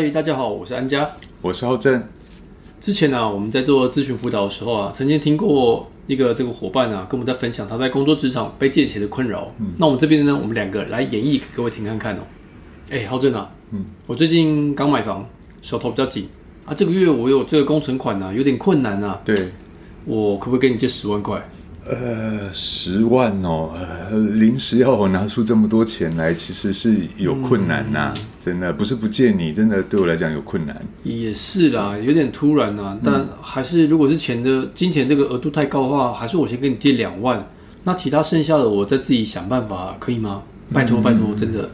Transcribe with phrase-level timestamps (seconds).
[0.00, 1.10] 嗨，大家好，我是安佳。
[1.42, 2.02] 我是浩正。
[2.80, 9.52] 之前呢、我们在做咨询辅导的时候啊，曾经听过一个这个伙伴啊，跟我们在分享他在工作职场被借钱的困扰。
[9.58, 12.20] 嗯那我们这边呢，我们两个来演绎给各位听看看哦。
[12.88, 15.28] 哎，浩正啊，嗯，我最近刚买房，
[15.60, 16.26] 手头比较紧
[16.64, 19.36] 啊，这个月我有这个工程款呢、有点困难啊，对，
[20.06, 21.46] 我可不可以给你借十万块？
[21.90, 30.80] 呃，十万哦，呃，临时要我拿出这么多钱来，其实是有困难呐、真的不是不借你，真的对我来讲有困难。
[31.02, 37.44] 也是啦，有点突然呐、但还是如果是钱的金钱这个额度太高的话，还是我先跟你借两万，
[37.82, 40.42] 那其他剩下的我再自己想办法，可以吗？
[40.72, 41.68] 拜托拜托，真的。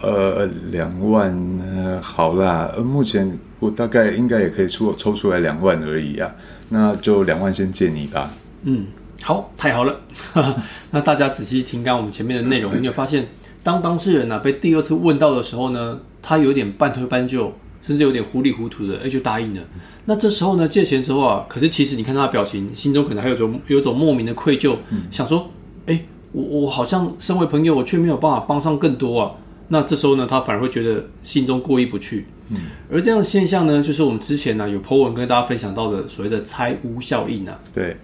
[0.00, 6.30] 呃，两万，呃，好啦，呃，目前我大概应该也可以出抽出来两万而已啊，
[6.70, 8.30] 那就两万先借你吧。
[8.62, 8.86] 嗯，
[9.22, 10.00] 好，太好了。
[10.90, 13.28] 那大家仔细听刚我们前面的内容， 你有发现，
[13.62, 19.62] 当当事人呢、被第二次问到的时候呢，他有点半推半就，甚至有点糊里糊涂的，哎，就答应了。
[20.06, 24.76] 那这时候呢，借钱之后啊，可是其实你看他的表情，心中可能还有种有种莫名的愧疚，
[25.10, 25.50] 想说，
[25.86, 29.32] 哎，我我好像身为朋友，我却没有办法帮上更多啊。
[29.68, 32.26] 那这时候呢，他反而会觉得心中过意不去。
[32.50, 32.56] 嗯
[32.90, 37.60] 而这样的现象呢，就是我们之前呢有 po 文跟大家分享到的所谓的拆屋效应啊。
[37.74, 37.94] 对，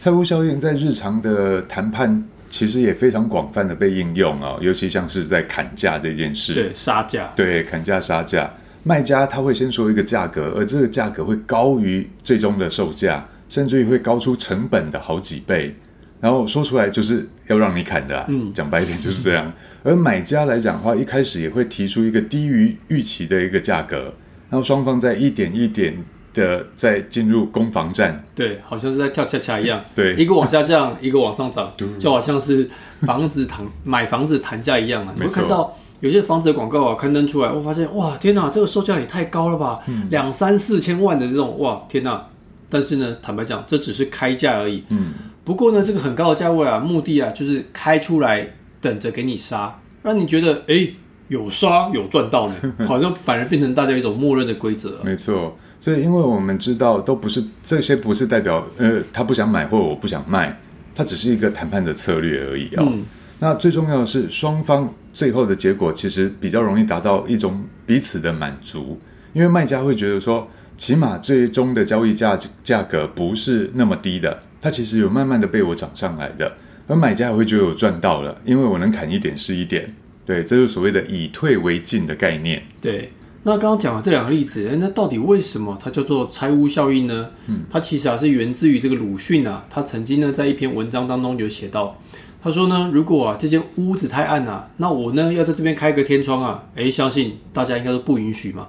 [0.00, 6.54] 财务效应在日常的谈判其实也非常广泛的被应用哦，尤其像是在砍价这件事。
[6.54, 7.30] 对，杀价。
[7.36, 8.50] 对，砍价杀价，
[8.82, 15.74] 卖家他会先说一个价格，而这个价格会高于最终的售价，甚至于会高出成本的好几倍，
[16.18, 19.52] 然后说出来就是要让你砍的、啊，嗯，讲白一点就是这样。
[19.82, 24.14] 而买家来讲的话，一开始也会提出一个低于预期的一个价格，
[24.48, 25.94] 然后双方在一点一点
[26.32, 30.14] 的在进入攻防战，对，好像是在跳恰恰一样，对。
[30.16, 32.68] 一个往下降，一个往上涨，就好像是
[33.02, 35.12] 房子谈买房子谈价一样啊。
[35.16, 40.06] 你会看到有些房子的广告啊刊登出来，我发现哇，天哪，这个售价也太高了吧，嗯。
[40.10, 42.26] 两三四千万的这种，哇，天哪！
[42.72, 44.84] 但是呢，坦白讲，这只是开价而已。
[44.90, 45.12] 嗯，
[45.42, 48.48] 不过呢，这个很高的价位啊，目的啊就是开出来
[48.80, 50.88] 等着给你杀，让你觉得哎
[51.30, 52.54] 有刷有赚到呢，
[52.86, 55.02] 好像反而变成大家一种默认的规则啊。
[55.04, 55.56] 没错。
[55.80, 60.60] 所以，因为我们知道，都不是这些，不是代表呃他不想买或我不想卖，
[60.94, 62.84] 它只是一个谈判的策略而已哦。
[62.86, 63.06] 嗯
[63.42, 68.98] 那最重要的是，双方最后的结果其实比较容易达到一种彼此的满足，
[69.32, 76.52] 因为卖家会觉得说，起码最终的交易价价格不是那么低的，它其实有慢慢的被我涨上来的，
[76.86, 79.94] 而买家也会觉得我赚到了，因为我能砍一点是一点，
[80.30, 82.62] 对，这就是所谓的以退为进的概念。
[82.80, 83.10] 对，
[83.42, 87.30] 那刚刚讲了这两个例子，那到底为什么它叫做拆屋效应呢？
[87.48, 92.00] 嗯，它其实啊是源自于这个鲁迅啊，他曾经呢在一篇文章当中有写到，
[92.40, 98.68] 他说呢，如果啊这间屋子太暗啊，那我呢要在这边开个天窗啊，诶，相信大家应该都不允许嘛。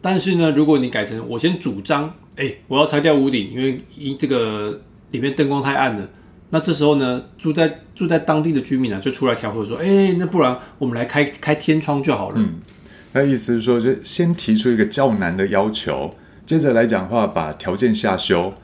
[0.00, 6.08] 但是呢，如果你改成我先主张，诶，我要拆掉屋顶，因为一这个里面灯光太暗了。
[6.50, 12.34] 那这时候呢，住在住在当地的居民啊，就出来调和说，诶，那不然我们来开开天窗就好了。
[12.38, 12.54] 嗯
[13.12, 16.14] 那意思是说，就先提出一个较难的要求，
[16.46, 18.54] 接着来讲的话，把条件下修，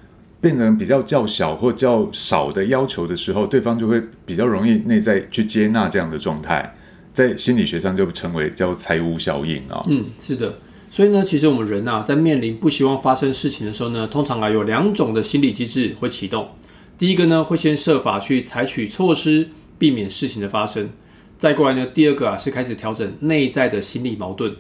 [0.41, 6.77] 变成比较较小或较少的要求的时候，对方就会比较容易内在去接纳这样的状态，
[7.13, 10.55] 在心理学上就称为叫财务效应啊、嗯，是的。
[10.93, 16.49] 所以呢，其实我们人啊，在面临不希望发生事情的时候呢，通常啊有两种的心理机制会启动。
[16.99, 19.49] 第一个呢，会先设法去采取措施，
[19.79, 20.87] 避免事情的发生；
[21.39, 24.55] 再过来呢，第二个啊是开始调整内在的心理矛盾，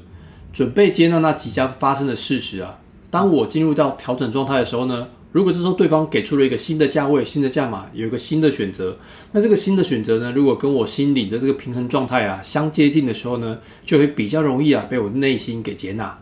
[0.52, 2.78] 准备接纳那即将发生的事实啊。
[3.10, 8.98] 当我进入到调整状态的时候呢，如果是说对方给出了一个新的价位、新的价码，有一个新的选择，
[9.32, 16.18] 那这个新的选择呢，如果跟我心里的这个平衡状态啊相接近的时候呢，就会比较容易啊被我内心给接纳。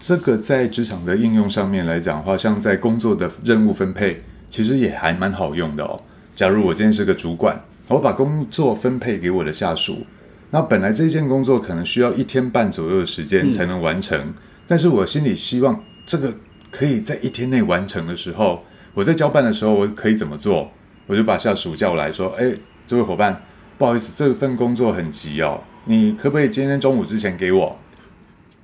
[0.00, 4.18] 这个在职场的应用上面来讲的话，像在工作的任务分配，
[4.54, 6.00] 其实也还蛮好用的哦。
[6.32, 10.06] 假如我今天是个主管，我把工作分配给我的下属，
[10.50, 14.32] 那本来这件工作可能需要一天半左右的时间才能完成，
[14.68, 16.32] 但是我心里希望这个
[16.70, 18.62] 可以在一天内完成的时候，
[18.94, 20.70] 我在交办的时候，我可以怎么做？
[21.08, 22.54] 我就把下属叫来说：“哎，
[22.86, 23.42] 这位伙伴，
[23.76, 27.76] 不好意思，这份工作很急哦，你可不可以今天中午之前给我？”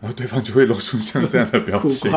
[0.01, 2.11] 然后对方就会露出像这样的表情，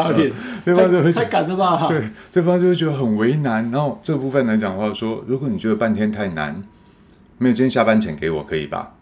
[0.63, 1.87] 对方就会太太赶了吧？
[1.89, 3.69] 对，对方就会觉得很为难。
[3.71, 6.63] 然后这部分来讲的话说，如果你觉得半天太难，
[7.37, 8.93] 没有今天下班前给我可以吧？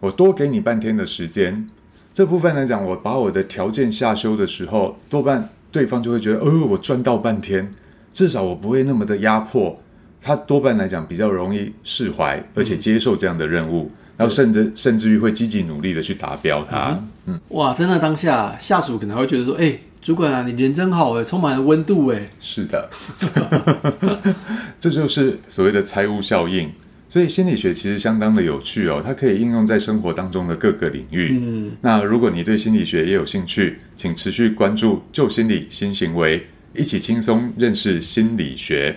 [0.00, 1.68] 我多给你半天的时间。
[2.12, 7.74] 这部分来讲，我把我的条件下修的时候，多半对方就会觉得，呃，我赚到半天，
[8.12, 9.78] 至少我不会那么的压迫。
[10.20, 13.90] 他多半来讲比较容易释怀，而且接受这样的任务。
[14.16, 16.98] 然后甚至甚至于会积极努力的去达标它。
[17.26, 22.24] 嗯，哇，在那当下，下属可能会觉得说，哎、主管啊，你人真好哎，充满了温度哎。
[22.40, 22.88] 是的，
[24.80, 26.70] 这就是所谓的财务效应。
[27.08, 31.38] 所以心理学其实相当的有趣哦，它可以应用在生活当中的各个领域。
[31.40, 38.96] 嗯，那如果你对心理学也有兴趣，请持续关注“旧心理新行为”，一起轻松认识心理学。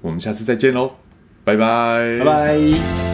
[0.00, 0.90] 我们下次再见喽，
[1.44, 3.09] 拜拜，拜拜。